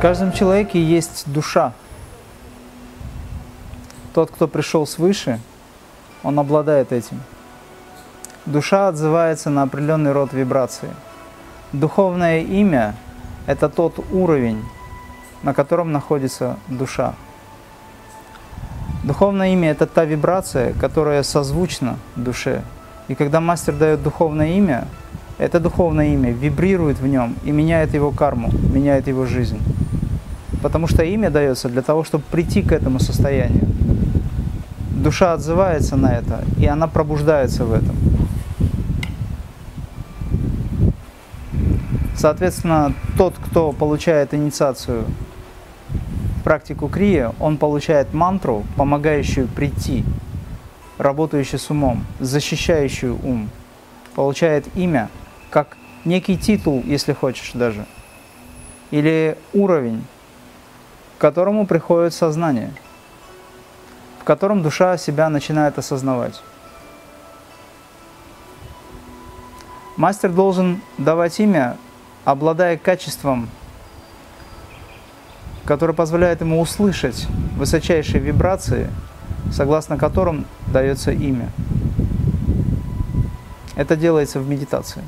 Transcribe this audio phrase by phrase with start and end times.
[0.00, 1.74] В каждом человеке есть душа.
[4.14, 5.38] Тот, кто пришел свыше,
[6.22, 7.20] он обладает этим.
[8.46, 10.88] Душа отзывается на определенный род вибрации.
[11.74, 12.94] Духовное имя–
[13.46, 14.64] это тот уровень,
[15.42, 17.12] на котором находится душа.
[19.04, 22.62] Духовное имя– это та вибрация, которая созвучна душе.
[23.08, 24.88] И когда мастер дает духовное имя,
[25.36, 29.60] это духовное имя вибрирует в нем и меняет его карму, меняет его жизнь.
[30.62, 33.66] Потому что имя дается для того, чтобы прийти к этому состоянию.
[34.90, 37.96] Душа отзывается на это, и она пробуждается в этом.
[42.16, 45.06] Соответственно, тот, кто получает инициацию
[46.44, 50.04] практику крия, он получает мантру, помогающую прийти,
[50.98, 53.48] работающую с умом, защищающую ум,
[54.14, 55.08] получает имя–
[55.50, 57.84] как некий титул, если хочешь даже,
[58.90, 60.04] или уровень,
[61.20, 62.72] к которому приходит сознание,
[64.20, 66.40] в котором душа себя начинает осознавать.
[69.98, 71.76] Мастер должен давать имя,
[72.24, 73.50] обладая качеством,
[75.66, 77.26] которое позволяет ему услышать
[77.58, 78.88] высочайшие вибрации,
[79.52, 81.50] согласно которым дается имя.
[83.76, 85.02] Это делается в медитации.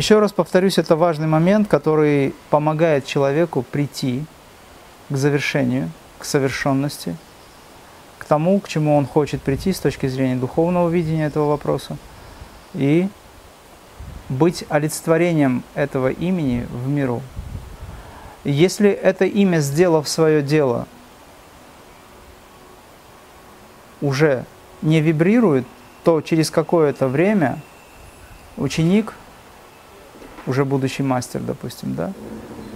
[0.00, 4.24] Еще раз повторюсь, это важный момент, который помогает человеку прийти
[5.10, 7.18] к завершению, к совершенности,
[8.16, 11.98] к тому, к чему он хочет прийти с точки зрения духовного видения этого вопроса,
[12.72, 13.10] и
[14.30, 17.20] быть олицетворением этого имени в миру.
[18.42, 20.88] Если это имя, сделав свое дело,
[24.00, 24.46] уже
[24.80, 25.66] не вибрирует,
[26.04, 27.60] то через какое-то время
[28.56, 29.12] ученик
[30.46, 32.12] уже будущий мастер, допустим, да,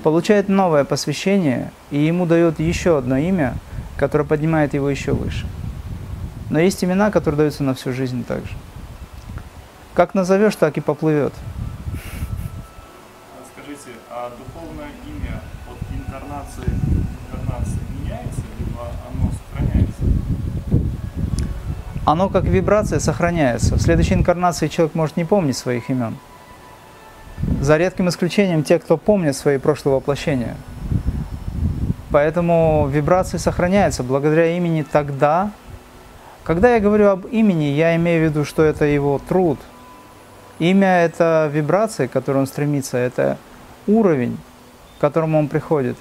[0.02, 3.54] получает новое посвящение, и ему дает еще одно имя,
[3.96, 5.46] которое поднимает его еще выше.
[6.50, 8.52] Но есть имена, которые даются на всю жизнь также.
[9.94, 11.32] Как назовешь, так и поплывет.
[13.52, 20.02] Скажите, а духовное имя от инкарнации к инкарнации меняется, либо оно сохраняется?
[22.04, 23.76] Оно как вибрация сохраняется.
[23.76, 26.16] В следующей инкарнации человек может не помнить своих имен
[27.60, 30.56] за редким исключением те, кто помнит свои прошлые воплощения.
[32.10, 35.50] Поэтому вибрации сохраняются благодаря имени тогда.
[36.44, 39.58] Когда я говорю об имени, я имею в виду, что это его труд.
[40.58, 43.38] Имя– это вибрации, к которой он стремится, это
[43.88, 44.38] уровень,
[44.98, 45.96] к которому он приходит.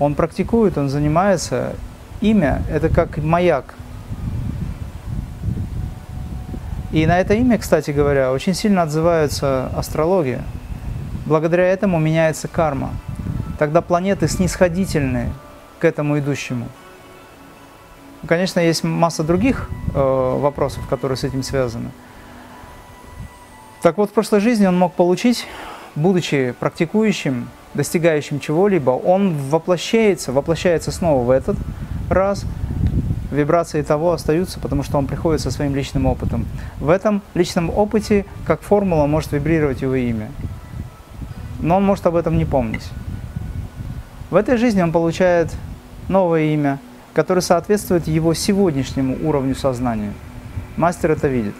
[0.00, 1.74] Он практикует, он занимается.
[2.20, 3.74] Имя– это как маяк.
[6.90, 10.42] И на это имя, кстати говоря, очень сильно отзывается астрология.
[11.26, 12.90] Благодаря этому меняется карма.
[13.58, 15.32] Тогда планеты снисходительны
[15.78, 16.68] к этому идущему.
[18.26, 21.90] Конечно, есть масса других э, вопросов, которые с этим связаны.
[23.82, 25.46] Так вот, в прошлой жизни он мог получить,
[25.94, 31.56] будучи практикующим, достигающим чего-либо, он воплощается, воплощается снова в этот
[32.08, 32.44] раз,
[33.30, 36.46] вибрации того остаются, потому что он приходит со своим личным опытом.
[36.80, 40.30] В этом личном опыте, как формула, может вибрировать его имя
[41.64, 42.86] но он может об этом не помнить.
[44.30, 45.50] В этой жизни он получает
[46.08, 46.78] новое имя,
[47.14, 50.12] которое соответствует его сегодняшнему уровню сознания.
[50.76, 51.54] Мастер это видит.